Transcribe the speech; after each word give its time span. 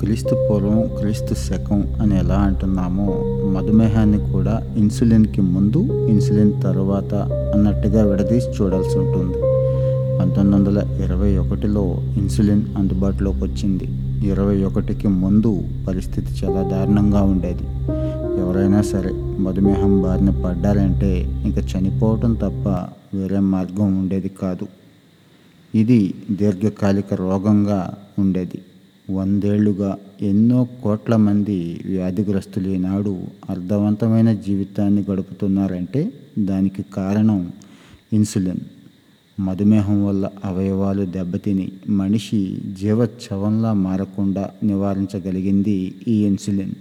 క్రీస్తు 0.00 0.46
పూర్వం 0.50 0.82
క్రీస్తు 0.98 1.34
శకం 1.34 1.94
అని 2.00 2.18
ఎలా 2.18 2.34
అంటున్నామో 2.34 3.06
మధుమేహాన్ని 3.48 4.32
కూడా 4.32 4.74
ఇన్సులిన్కి 4.76 5.40
ముందు 5.40 6.08
ఇన్సులిన్ 6.08 6.62
తర్వాత 6.62 7.14
అన్నట్టుగా 7.54 8.02
విడదీసి 8.02 8.46
చూడాల్సి 8.48 8.98
ఉంటుంది. 8.98 9.38
పంతొమ్మిది 10.18 10.56
వందల 10.56 11.02
ఇరవై 11.04 11.36
ఒకటిలో 11.36 11.96
ఇన్సులిన్ 12.16 12.62
అందుబాటులోకి 12.76 13.44
వచ్చింది. 13.44 13.84
ఇరవై 14.28 14.64
ఒకటికి 14.64 15.08
ముందు 15.08 15.62
పరిస్థితి 15.88 16.46
చాలా 16.46 16.62
దారుణంగా 16.62 17.22
ఉండేది. 17.22 17.64
ఎవరైనా 18.40 18.82
సరే 18.82 19.10
మధుమేహం 19.38 20.02
బారిన 20.02 20.30
పడ్డారంటే 20.30 21.42
ఇంకా 21.44 21.62
చనిపోవటం 21.62 22.34
తప్ప 22.34 22.68
వేరే 23.16 23.38
మార్గం 23.38 23.98
ఉండేది 23.98 24.28
కాదు. 24.28 24.66
ఇది 25.74 26.14
దీర్ఘకాలిక 26.30 27.14
రోగంగా 27.14 27.94
ఉండేది. 28.18 28.58
వందేళ్ళుగా 29.10 29.98
ఎన్నో 30.22 30.68
కోట్ల 30.82 31.16
మంది 31.16 31.80
వ్యాధిగ్రస్తులు 31.86 32.68
ఈనాడు 32.68 33.18
అర్థవంతమైన 33.50 34.32
జీవితాన్ని 34.32 35.04
గడుపుతున్నారంటే 35.10 36.12
దానికి 36.38 36.82
కారణం 36.82 37.52
ఇన్సులిన్. 38.12 38.60
మధుమేహం 39.40 40.06
వల్ల 40.06 40.30
అవయవాలు 40.44 41.04
దెబ్బతిని 41.04 41.72
మనిషి 41.88 42.58
జీవచ్ఛవంలా 42.80 43.72
మారకుండా 43.72 44.50
నివారించగలిగింది 44.62 45.94
ఈ 46.08 46.26
ఇన్సులిన్. 46.26 46.72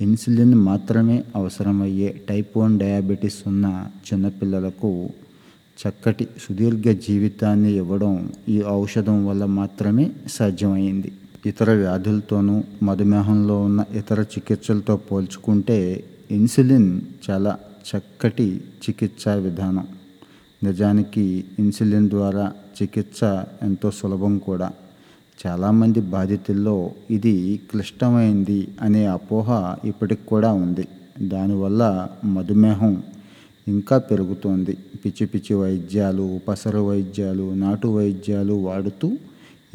ఇన్సులిన్ 0.00 0.54
మాత్రమే 0.54 1.24
అవసరమయ్యే 1.36 2.20
టైప్ 2.28 2.58
వన్ 2.58 2.78
డయాబెటీస్ 2.78 3.48
ఉన్న 3.48 3.86
చిన్నపిల్లలకు 4.12 5.08
చక్కటి 5.80 6.24
సుదీర్ఘ 6.24 6.98
జీవితాన్ని 7.08 7.72
ఇవ్వడం 7.72 8.32
ఈ 8.48 8.62
ఔషధం 8.62 9.26
వల్ల 9.26 9.44
మాత్రమే 9.44 10.10
సాధ్యమైంది. 10.30 11.12
ఇతర 11.46 11.72
వ్యాధులతోనూ 11.72 12.62
మధుమేహంలో 12.82 13.62
ఉన్న 13.62 13.84
ఇతర 13.92 14.20
చికిత్సలతో 14.20 14.96
పోల్చుకుంటే 14.96 16.04
ఇన్సులిన్ 16.30 17.00
చాలా 17.30 17.58
చక్కటి 17.90 18.56
చికిత్సా 18.56 19.34
విధానం. 19.34 19.86
నిజానికి 20.64 21.44
ఇన్సులిన్ 21.58 22.10
ద్వారా 22.10 22.52
చికిత్స 22.82 23.20
ఎంతో 23.62 23.90
సులభం 23.90 24.38
కూడా. 24.38 24.70
చాలామంది 25.46 26.00
బాధితుల్లో 26.00 26.90
ఇది 27.10 27.60
క్లిష్టమైంది 27.70 28.68
అనే 28.80 29.06
అపోహ 29.06 29.76
ఇప్పటికి 29.84 30.26
కూడా 30.26 30.52
ఉంది. 30.52 30.88
దానివల్ల 31.20 32.08
మధుమేహం 32.24 33.02
ఇంకా 33.68 33.98
పెరుగుతోంది. 33.98 34.76
పిచ్చి 35.04 35.26
పిచ్చి 35.26 35.56
వైద్యాలు 35.56 36.40
పసరు 36.48 36.78
వైద్యాలు 36.78 37.54
నాటు 37.54 37.88
వైద్యాలు 37.88 38.52
వాడుతూ 38.52 39.12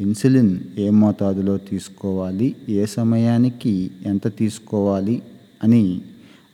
ఇన్సులిన్ 0.00 0.58
ఏ 0.78 0.90
మోతాదులో 0.90 1.56
తీసుకోవాలి? 1.56 2.56
ఏ 2.68 2.84
సమయానికి 2.84 3.90
ఎంత 4.06 4.36
తీసుకోవాలి? 4.36 5.22
అని 5.64 6.00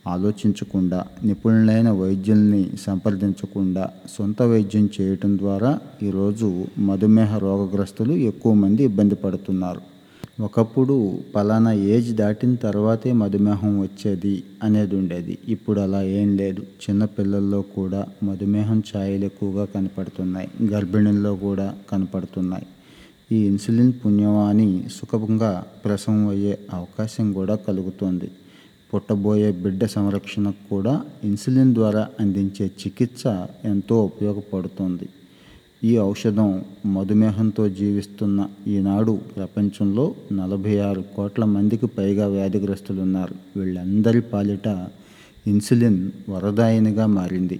ఆలోచించకుండా 0.07 1.03
నిపుణులైన 1.23 1.91
వైద్యుల్ని 1.91 2.69
సంప్రదించకుండా 2.81 3.89
సొంత 4.17 4.41
వైద్యం 4.41 4.89
చేయటం 5.01 5.37
ద్వారా 5.37 5.79
ఈరోజు 6.03 6.65
మధుమేహ 6.79 7.37
రోగగ్రస్తులు 7.37 8.13
ఎక్కువ 8.13 8.53
మంది 8.53 8.83
ఇబ్బంది 8.83 9.15
పడుతున్నారు. 9.15 9.81
ఒకప్పుడు 10.43 11.19
పలానా 11.35 11.71
ఏజ్ 11.71 12.15
దాటిన 12.15 12.55
తర్వాతే 12.55 13.11
మధుమేహం 13.11 13.79
వచ్చేది 13.79 14.43
అనేది 14.63 14.95
ఉండేది. 14.95 15.37
ఇప్పుడు 15.47 15.79
అలా 15.79 16.03
ఏం 16.03 16.37
లేదు. 16.37 16.61
చిన్నపిల్లల్లో 16.61 17.61
కూడా 17.61 18.05
మధుమేహం 18.23 18.83
ఛాయలు 18.97 19.25
ఎక్కువగా 19.25 19.65
కనపడుతున్నాయి. 19.65 20.49
గర్భిణుల్లో 20.63 21.35
కూడా 21.35 21.75
కనపడుతున్నాయి. 21.91 22.65
ఈ 23.33 23.37
ఇన్సులిన్ 23.49 23.93
పుణ్యమాని 23.93 24.69
సుఖంగా 24.95 25.63
ప్రసవం 25.85 26.27
అయ్యే 26.27 26.53
అవకాశం 26.73 27.27
కూడా 27.33 27.55
కలుగుతుంది. 27.55 28.27
పుట్టబోయే 28.89 29.51
బిడ్డ 29.51 29.85
సంరక్షణకు 29.85 30.63
కూడా 30.69 30.93
ఇన్సులిన్ 31.23 31.73
ద్వారా 31.73 32.03
అందించే 32.19 32.65
చికిత్స 32.81 33.23
ఎంతో 33.65 33.95
ఉపయోగపడుతుంది. 34.09 35.07
ఈ 35.83 35.93
ఔషధం 35.99 36.49
మధుమేహంతో 36.85 37.69
జీవిస్తున్న 37.69 38.47
ఈనాడు 38.67 39.19
ప్రపంచంలో 39.37 40.05
నలభై 40.31 40.75
ఆరు 40.79 41.01
కోట్ల 41.15 41.45
మందికి 41.45 41.85
పైగా 41.85 42.27
వ్యాధిగ్రస్తులు 42.27 43.01
ఉన్నారు 43.01 43.35
వీళ్ళందరి 43.59 44.21
పాలిట 44.21 44.67
ఇన్సులిన్ 45.47 45.99
వరదాయినిగా 46.29 47.05
మారింది. 47.05 47.59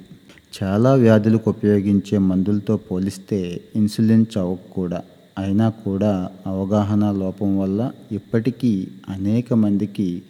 చాలా 0.58 0.94
వ్యాధులకు 0.96 1.50
ఉపయోగించే 1.50 2.18
మందులతో 2.18 2.78
పోలిస్తే 2.78 3.62
ఇన్సులిన్ 3.76 4.26
చౌక్ 4.38 4.74
కూడా. 4.74 5.02
అయినా 5.38 5.70
కూడా 5.70 6.30
అవగాహన 6.48 7.12
లోపం 7.12 7.60
వల్ల 7.60 7.92
ఇప్పటికీ 8.12 8.88
అనేక 9.10 9.54
మందికి 9.54 10.22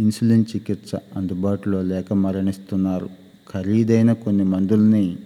ఇన్సులిన్ 0.00 0.44
చికిత్స 0.56 0.94
అందుబాటులో 1.16 1.82
లేక 1.82 2.12
మరణిస్తున్నారు. 2.12 3.08
ఖరీదైన 3.54 4.12
కొన్ని 4.12 4.44
మందుల్ని 4.44 5.16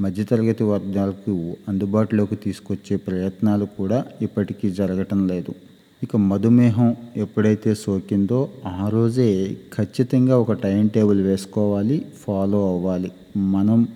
మధ్యతరగతి 0.00 0.64
వర్గాలకు 0.64 1.56
అందుబాటులోకి 1.68 2.36
తీసుకొచ్చే 2.36 2.96
ప్రయత్నాలు 2.96 3.64
కూడా 3.64 4.04
ఇప్పటికీ 4.22 4.70
జరగటం 4.70 5.28
లేదు. 5.28 5.54
ఇక 6.02 6.16
మధుమేహం 6.16 6.96
ఎప్పుడైతే 7.16 7.74
సోకిందో 7.74 8.48
ఆ 8.66 8.88
రోజే 8.88 9.56
ఖచ్చితంగా 9.74 10.38
ఒక 10.38 10.52
టైం 10.52 10.86
టేబుల్ 10.86 11.20
వేసుకోవాలి 11.22 12.04
ఫాలో 12.26 12.68
అవ్వాలి. 12.68 13.10
మనం 13.36 13.88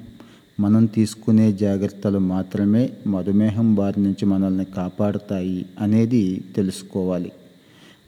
మనం 0.60 0.86
తీసుకునే 0.86 1.52
జాగ్రత్తలు 1.52 2.18
మాత్రమే 2.18 2.90
మధుమేహం 3.06 3.74
బారి 3.74 4.02
నుంచి 4.02 4.26
మనల్ని 4.26 4.64
కాపాడుతాయి 4.64 5.66
అనేది 5.80 6.44
తెలుసుకోవాలి. 6.56 7.32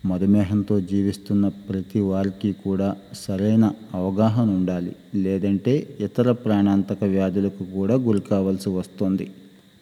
మధుమేహంతో 0.07 0.81
జీవిస్తున్న 0.81 1.49
ప్రతి 1.49 2.01
వారికి 2.01 2.53
కూడా 2.53 2.97
సరైన 3.15 3.73
అవగాహన 3.95 4.51
ఉండాలి. 4.51 4.97
లేదంటే 5.15 5.97
ఇతర 6.01 6.33
ప్రాణాంతక 6.33 7.05
వ్యాధులకు 7.05 7.65
కూడా 7.65 7.95
గురి 7.95 8.21
కావాల్సి 8.21 8.69
వస్తుంది. 8.69 9.31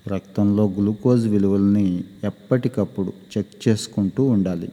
రక్తంలో 0.08 0.68
గ్లూకోజ్ 0.68 1.28
విలువల్ని 1.28 2.04
ఎప్పటికప్పుడు 2.24 3.12
చెక్ 3.38 3.68
చేసుకుంటూ 3.68 4.24
ఉండాలి. 4.24 4.68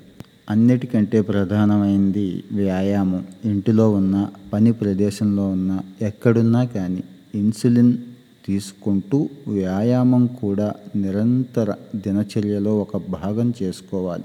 అన్నిటికంటే 0.49 1.21
ప్రధానమైనది 1.21 2.43
వ్యాయామం. 2.51 3.25
ఇంటిలో 3.45 3.91
ఉన్న 3.91 4.27
పని 4.53 4.71
ప్రదేశంలో 4.71 5.49
ఉన్న 5.49 5.79
ఎక్కడున్నా 6.01 6.63
కానీ 6.63 7.03
ఇన్సులిన్ 7.35 7.97
తీసుకుంటూ 8.45 9.29
వ్యాయామం 9.47 10.27
కూడా 10.27 10.73
నిరంతర 10.95 11.75
దినచర్యలో 11.95 12.77
ఒక 12.77 12.97
భాగం 12.97 13.53
చేసుకోవాలి. 13.63 14.23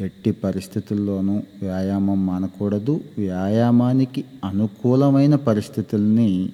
ఎట్టి 0.00 0.30
పరిస్థితుల్లోనూ 0.30 1.42
వ్యాయామం 1.62 2.26
మానకూడదు. 2.26 3.00
వ్యాయామానికి 3.18 4.24
అనుకూలమైన 4.44 5.34
పరిస్థితుల్ని 5.34 6.50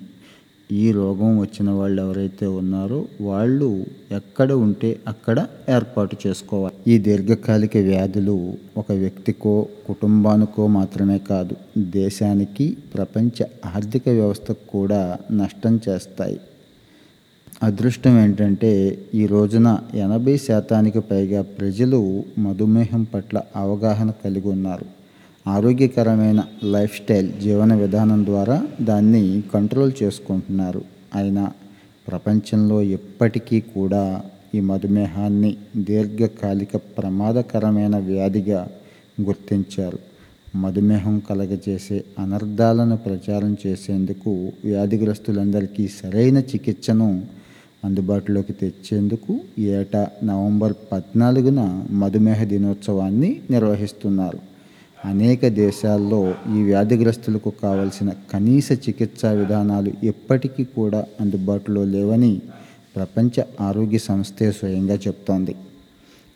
ఈ 0.71 0.93
రోగం 0.93 1.39
వచ్చిన 1.39 1.71
వాళ్ళు 1.71 2.03
ఎవరైతే 2.03 2.47
ఉన్నారో 2.47 3.07
వాళ్ళు 3.21 3.87
ఎక్కడ 4.13 4.53
ఉంటే 4.53 5.01
అక్కడ 5.09 5.47
ఏర్పాటు 5.69 6.17
చేసుకోవాలి. 6.27 6.75
ఈ 6.91 6.99
దీర్ఘకాలిక 6.99 7.77
వ్యాధులు 7.77 8.35
ఒక 8.77 8.93
వ్యక్తికో 8.93 9.69
కుటుంబానికో 9.87 10.67
మాత్రమే 10.67 11.19
కాదు 11.19 11.57
దేశానికి 11.79 12.77
ప్రపంచ 12.95 13.47
ఆర్థిక 13.65 14.09
వ్యవస్థకు 14.09 14.71
కూడా 14.71 15.19
నష్టం 15.33 15.81
చేస్తాయి. 15.89 16.39
అదృష్టం 17.63 18.19
ఏంటంటే 18.19 18.73
ఈ 19.15 19.27
రోజున 19.27 19.79
ఎనభై 19.95 20.37
శాతానికి 20.37 21.01
పైగా 21.01 21.43
ప్రజలు 21.43 22.25
మధుమేహం 22.39 23.05
పట్ల 23.15 23.41
అవగాహన 23.57 24.11
కలిగి 24.25 24.49
ఉన్నారు. 24.49 24.87
ఆరోగ్యకరమైన 25.47 26.43
లైఫ్ 26.65 26.95
స్టైల్ 26.97 27.29
జీవన 27.43 27.75
విధానం 27.75 28.25
ద్వారా 28.25 28.63
దాన్ని 28.81 29.43
కంట్రోల్ 29.55 29.93
చేసుకుంటున్నారు. 30.03 30.81
అయినా 31.15 31.53
ప్రపంచంలో 32.09 32.83
ఎప్పటికీ 32.83 33.61
కూడా 33.61 34.23
ఈ 34.55 34.61
మధుమేహాన్ని 34.61 35.57
దీర్ఘకాలిక 35.77 36.77
ప్రమాదకరమైన 36.77 37.97
వ్యాధిగా 37.97 38.69
గుర్తించారు. 39.21 39.99
మధుమేహం 40.57 41.23
కలగజేసే 41.31 42.05
అనర్థాలను 42.19 42.97
ప్రచారం 42.97 43.57
చేసేందుకు 43.67 44.33
వ్యాధిగ్రస్తులందరికీ 44.65 45.89
సరైన 45.89 46.39
చికిత్సను 46.39 47.09
అందుబాటులోకి 47.85 48.53
తెచ్చేందుకు 48.53 49.33
ఏటా 49.59 50.09
నవంబర్ 50.25 50.75
పద్నాలుగున 50.93 51.61
మధుమేహ 51.93 52.45
దినోత్సవాన్ని 52.45 53.41
నిర్వహిస్తున్నారు. 53.51 54.56
అనేక 55.05 55.49
దేశాల్లో 55.49 56.35
ఈ 56.57 56.63
వ్యాధిగ్రస్తులకు 56.63 57.51
కావలసిన 57.63 58.11
కనీస 58.33 58.73
చికిత్సా 58.73 59.31
విధానాలు 59.31 59.93
ఎప్పటికీ 60.05 60.65
కూడా 60.65 61.05
అందుబాటులో 61.21 61.85
లేవని 61.85 62.41
ప్రపంచ 62.97 63.45
ఆరోగ్య 63.61 63.99
సంస్థే 63.99 64.53
స్వయంగా 64.53 64.95
చెప్తోంది. 64.95 65.55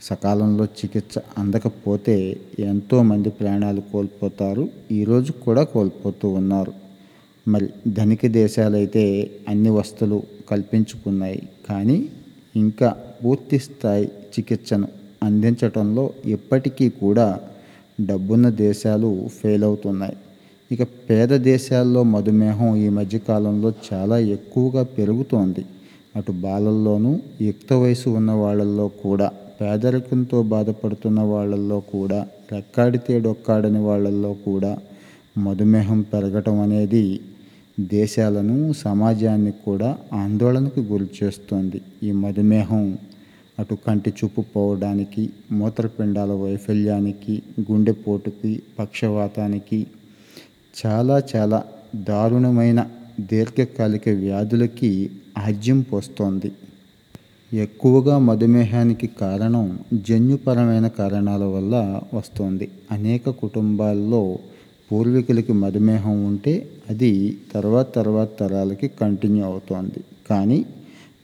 సకాలంలో 0.02 0.64
చికిత్స 0.64 1.18
అందకపోతే 1.38 2.36
ఎంతోమంది 2.58 3.30
ప్రాణాలు 3.30 3.82
కోల్పోతారు 3.92 4.68
ఈరోజు 4.92 5.32
కూడా 5.32 5.62
కోల్పోతూ 5.62 6.28
ఉన్నారు. 6.28 6.72
మరి 7.48 7.68
ధనిక 7.88 8.26
దేశాలైతే 8.26 9.30
అన్ని 9.48 9.70
వస్తువులు 9.70 10.22
కల్పించుకున్నాయి 10.50 11.48
కానీ 11.68 12.08
ఇంకా 12.56 12.96
పూర్తి 13.24 13.58
స్థాయి 13.58 14.06
చికిత్సను 14.06 14.88
అందించటంలో 15.22 16.10
ఎప్పటికీ 16.26 16.88
కూడా 16.88 17.40
డబ్బున్న 18.06 18.48
దేశాలు 18.48 19.28
ఫెయిల్ 19.28 19.64
అవుతున్నాయి. 19.64 20.16
ఇక 20.70 20.82
పేద 20.82 21.32
దేశాల్లో 21.42 22.02
మధుమేహం 22.02 22.76
ఈ 22.76 22.88
మధ్యకాలంలో 22.88 23.72
చాలా 23.88 24.18
ఎక్కువగా 24.18 24.82
పెరుగుతోంది. 24.82 25.64
అటు 26.16 26.32
బాలల్లోనూ 26.32 27.18
యుక్త 27.40 27.72
వయసు 27.72 28.08
ఉన్న 28.10 28.30
వాళ్ళల్లో 28.32 28.88
కూడా 28.88 29.32
పేదరికంతో 29.60 30.42
బాధపడుతున్న 30.42 31.20
వాళ్ళల్లో 31.20 31.80
కూడా 31.80 32.26
రెక్కాడితే 32.52 33.18
డొక్కాడని 33.18 33.78
వాళ్ళల్లో 33.78 34.32
కూడా 34.44 34.78
మధుమేహం 35.38 36.02
పెరగటం 36.02 36.60
అనేది 36.60 37.20
దేశాలను 37.80 38.72
సమాజాన్ని 38.72 39.52
కూడా 39.64 39.96
ఆందోళనకు 40.12 40.80
గురి 40.80 41.06
చేస్తోంది 41.18 41.80
ఈ 42.02 42.12
మధుమేహం 42.12 42.98
అటు 43.60 43.76
కంటి 43.86 44.10
చూపు 44.10 44.42
పోవడానికి 44.52 45.22
మూత్రపిండాల 45.52 46.32
వైఫల్యానికి 46.42 47.34
గుండెపోటుకి 47.70 48.50
పక్షవాతానికి 48.78 49.78
చాలా 50.76 51.22
చాలా 51.32 51.58
దారుణమైన 52.08 52.80
దీర్ఘకాలిక 53.20 54.08
వ్యాధులకి 54.22 54.90
ఆజ్యం 55.38 55.80
పోస్తోంది. 55.80 56.50
ఎక్కువగా 57.52 58.18
మధుమేహానికి 58.18 59.06
కారణం 59.20 59.66
జన్యుపరమైన 60.08 60.88
కారణాల 61.00 61.44
వల్ల 61.54 61.74
వస్తుంది. 62.14 62.66
అనేక 62.90 63.28
కుటుంబాల్లో 63.42 64.22
పూర్వీకులకి 64.90 65.52
మధుమేహం 65.52 66.26
ఉంటే 66.26 66.54
అది 66.90 67.10
తర్వాత 67.52 67.94
తర్వాత 67.94 68.28
తరాలకి 68.40 68.88
కంటిన్యూ 69.00 69.44
అవుతోంది. 69.44 70.00
కానీ 70.30 70.58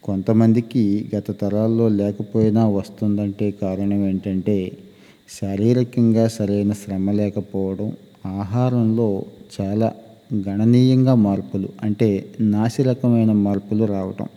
కొంతమందికి 0.06 0.82
గత 1.14 1.30
తరాల్లో 1.40 1.88
లేకపోయినా 2.00 2.62
వస్తుందంటే 2.68 3.46
కారణం 3.62 4.00
ఏంటంటే 4.08 4.56
శారీరకంగా 5.28 6.28
సరైన 6.28 6.72
శ్రమ 6.72 7.10
లేకపోవడం 7.10 7.88
ఆహారంలో 8.40 9.08
చాలా 9.54 9.88
గణనీయంగా 10.46 11.14
మార్పులు 11.26 11.68
అంటే 11.82 12.08
నాసిరకమైన 12.40 13.32
మార్పులు 13.46 13.84
రావటం. 13.84 14.28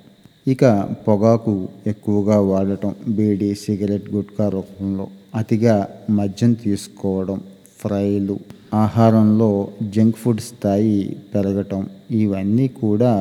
ఇక 0.48 0.66
పొగాకు 1.08 1.54
ఎక్కువగా 1.88 2.38
వాడటం 2.42 2.92
బీడీ 3.10 3.50
సిగరెట్ 3.56 4.08
గుట్కా 4.14 4.50
రూపంలో 4.50 5.06
అతిగా 5.36 5.76
మద్యం 6.10 6.54
తీసుకోవడం 6.64 7.40
ఫ్రైలు 7.82 8.36
ఆహారంలో 8.76 9.50
జంక్ 9.96 10.18
ఫుడ్ 10.18 10.42
స్థాయి 10.42 10.98
పెరగటం 11.34 11.84
ఇవన్నీ 12.12 12.68
కూడా 12.82 13.14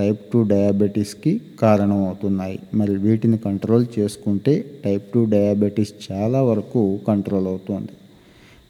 టైప్ 0.00 0.20
టూ 0.32 0.40
డయాబెటీస్కి 0.52 1.32
కారణం 1.62 2.00
అవుతున్నాయి 2.08 2.58
మరి 2.80 2.92
వీటిని 3.06 3.38
కంట్రోల్ 3.46 3.86
చేసుకుంటే 3.98 4.54
టైప్ 4.84 5.06
టూ 5.14 5.22
డయాబెటీస్ 5.36 5.94
చాలా 6.08 6.42
వరకు 6.50 6.82
కంట్రోల్ 7.08 7.48
అవుతుంది. 7.52 7.92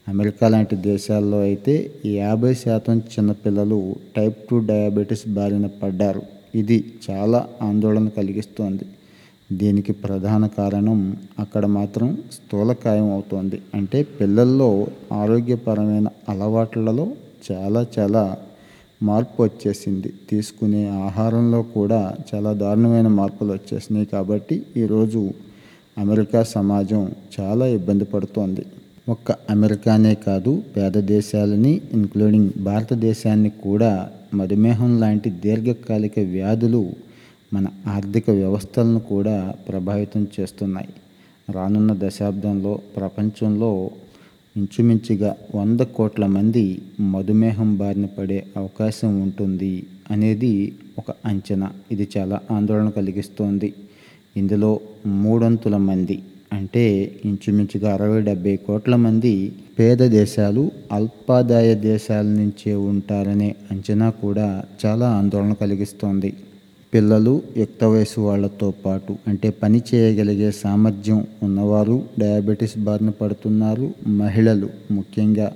అమెరికా 0.07 0.45
లాంటి 0.53 0.75
దేశాల్లో 0.89 1.39
అయితే 1.49 1.73
యాభై 2.05 2.53
శాతం 2.61 2.95
చిన్నపిల్లలు 3.13 3.77
టైప్ 4.17 4.39
టూ 4.49 4.57
డయాబెటీస్ 4.71 5.25
బారిన 5.37 5.67
పడ్డారు. 5.83 6.23
ఇది 6.61 6.77
చాలా 7.07 7.39
ఆందోళన 7.67 8.07
కలిగిస్తోంది. 8.17 8.85
దీనికి 9.61 9.93
ప్రధాన 10.05 10.43
కారణం 10.57 10.99
అక్కడ 11.39 11.65
మాత్రం 11.77 12.09
స్థూలకాయం 12.33 13.07
అవుతోంది. 13.15 13.57
అంటే 13.73 13.99
పిల్లల్లో 14.19 14.69
ఆరోగ్యపరమైన 15.21 16.07
అలవాట్లలో 16.29 17.05
చాలా 17.47 17.83
చాలా 17.97 18.23
మార్పు 19.03 19.43
వచ్చేసింది. 19.43 20.13
తీసుకునే 20.29 20.89
ఆహారంలో 20.89 21.61
కూడా 21.61 22.13
చాలా 22.29 22.53
దారుణమైన 22.53 23.07
మార్పులు 23.07 23.51
వచ్చేసినాయి 23.51 24.05
కాబట్టి 24.05 24.61
ఈరోజు 24.77 25.21
అమెరికా 25.97 26.43
సమాజం 26.43 27.11
చాలా 27.39 27.65
ఇబ్బంది 27.67 28.05
పడుతోంది. 28.05 28.65
ఒక్క 29.09 29.35
అమెరికానే 29.49 30.15
కాదు 30.15 30.63
పేద 30.77 30.97
దేశాలని 30.97 31.81
ఇంక్లూడింగ్ 31.93 32.51
భారతదేశాన్ని 32.57 33.49
కూడా 33.49 34.09
మధుమేహం 34.33 34.99
లాంటి 34.99 35.29
దీర్ఘకాలిక 35.29 36.19
వ్యాధులు 36.19 36.83
మన 37.53 37.67
ఆర్థిక 37.87 38.29
వ్యవస్థలను 38.29 38.99
కూడా 38.99 39.53
ప్రభావితం 39.69 40.27
చేస్తున్నాయి. 40.39 40.89
రానున్న 41.51 41.95
దశాబ్దంలో 41.99 42.79
ప్రపంచంలో 42.97 43.89
ఇంచుమించుగా 44.55 45.35
వంద 45.55 45.79
కోట్ల 45.79 46.25
మంది 46.25 46.81
మధుమేహం 47.01 47.77
బారిన 47.77 48.05
పడే 48.05 48.43
అవకాశం 48.57 49.21
ఉంటుంది 49.21 49.83
అనేది 50.11 50.73
ఒక 50.99 51.11
అంచనా. 51.25 51.71
ఇది 51.91 52.09
చాలా 52.17 52.39
ఆందోళన 52.51 52.89
కలిగిస్తోంది. 52.89 53.73
ఇందులో 54.37 54.79
మూడొంతుల 55.07 55.77
మంది 55.77 56.17
అంటే 56.53 57.11
ఇంచుమించుగా 57.25 57.93
అరవై 57.93 58.21
డెబ్బై 58.21 58.55
కోట్ల 58.57 58.95
మంది 58.95 59.51
పేద 59.79 59.97
దేశాలు 59.97 60.71
అల్పాదాయ 60.91 61.75
దేశాల 61.75 62.25
నుంచే 62.25 62.73
ఉంటారనే 62.75 63.55
అంచనా 63.71 64.09
కూడా 64.09 64.47
చాలా 64.85 65.07
ఆందోళన 65.09 65.53
కలిగిస్తోంది. 65.53 66.33
పిల్లలు 66.93 67.33
యుక్త 67.57 67.83
వయసు 67.83 68.19
వాళ్ళతో 68.19 68.73
పాటు 68.85 69.15
అంటే 69.27 69.49
పని 69.49 69.81
చేయగలిగే 69.89 70.51
సామర్థ్యం 70.51 71.25
ఉన్నవారు 71.43 72.03
డయాబెటీస్ 72.19 72.77
బారిన 72.77 73.09
పడుతున్నారు. 73.09 73.85
మహిళలు 74.07 74.69
ముఖ్యంగా 74.91 75.47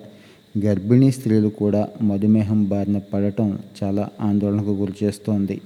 గర్భిణీ 0.66 1.12
స్త్రీలు 1.12 1.48
కూడా 1.48 1.88
మధుమేహం 2.02 2.64
బారిన 2.64 2.98
పడటం 3.14 3.50
చాలా 3.80 4.10
ఆందోళనకు 4.22 4.72
గురిచేస్తోంది. 4.72 5.58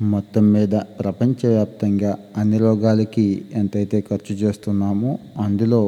మొత్తం 0.00 0.52
మీద 0.52 0.74
ప్రపంచవ్యాప్తంగా 1.00 2.18
అన్ని 2.36 2.58
రోగాలకి 2.58 3.26
ఎంతైతే 3.54 4.00
ఖర్చు 4.00 4.34
చేస్తున్నామో 4.34 5.12
అందులో 5.38 5.82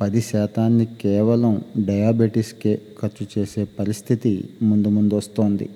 పది 0.00 0.20
శాతాన్ని 0.20 0.86
కేవలం 1.00 1.52
డయాబెటీస్కే 1.78 2.74
ఖర్చు 3.02 3.26
చేసే 3.34 3.64
పరిస్థితి 3.78 4.32
ముందు 4.62 4.88
ముందు 4.88 5.14
వస్తోంది. 5.14 5.66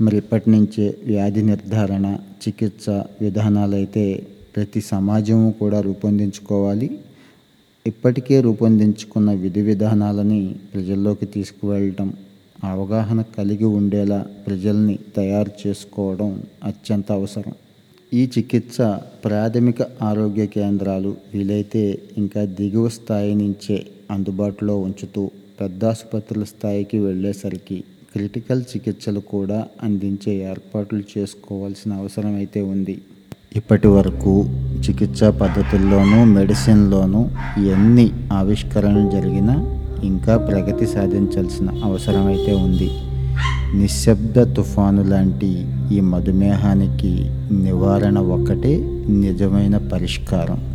మరి 0.00 0.16
ఇప్పటి 0.16 0.50
నుంచే 0.50 0.96
వ్యాధి 1.06 1.42
నిర్ధారణ 1.42 2.18
చికిత్స 2.46 2.90
విధానాలు 3.20 3.74
అయితే 3.74 4.26
ప్రతి 4.56 4.80
సమాజము 4.80 5.50
కూడా 5.50 5.80
రూపొందించుకోవాలి. 5.80 6.90
ఇప్పటికే 7.86 8.40
రూపొందించుకున్న 8.40 9.32
విధి 9.32 9.60
విధానాలని 9.60 10.54
ప్రజల్లోకి 10.74 11.26
తీసుకువెళ్ళటం 11.26 12.12
అవగాహన 12.64 13.22
కలిగి 13.22 13.64
ఉండేలా 13.64 14.26
ప్రజల్ని 14.46 14.98
తయారు 15.16 15.50
చేసుకోవడం 15.66 16.42
అత్యంత 16.64 17.12
అవసరం. 17.12 17.54
ఈ 18.14 18.28
చికిత్స 18.38 18.80
ప్రాథమిక 19.24 19.82
ఆరోగ్య 20.02 20.46
కేంద్రాలు 20.46 21.16
వీలైతే 21.34 21.98
ఇంకా 22.16 22.44
దిగువ 22.44 22.88
స్థాయి 22.88 23.34
నుంచే 23.34 23.86
అందుబాటులో 24.10 24.76
ఉంచుతూ 24.76 25.30
పెద్ద 25.60 25.84
ఆసుపత్రుల 25.84 26.44
స్థాయికి 26.44 26.98
వెళ్ళేసరికి 26.98 27.84
క్రిటికల్ 28.12 28.62
చికిత్సలు 28.76 29.20
కూడా 29.20 29.66
అందించే 29.82 30.32
ఏర్పాట్లు 30.50 31.02
చేసుకోవాల్సిన 31.12 31.92
అవసరం 31.92 32.34
అయితే 32.34 32.62
ఉంది. 32.62 32.98
ఇప్పటి 33.56 33.88
వరకు 33.88 34.46
చికిత్సా 34.88 35.30
పద్ధతుల్లోనూ 35.30 36.24
మెడిసిన్లోనూ 36.24 37.22
ఎన్ని 37.74 38.10
ఆవిష్కరణలు 38.32 39.10
జరిగినా 39.10 39.54
ఇంకా 40.04 40.36
ప్రగతి 40.36 40.86
సాధించాల్సిన 40.86 41.70
అవసరం 41.84 42.26
అయితే 42.26 42.52
ఉంది. 42.52 42.90
నిశ్శబ్ద 43.74 44.42
తుఫాను 44.54 45.02
లాంటి 45.02 45.50
ఈ 45.92 46.00
మధుమేహానికి 46.00 47.12
నివారణ 47.52 48.18
ఒక్కటే 48.18 48.72
నిజమైన 49.08 49.76
పరిష్కారం. 49.92 50.71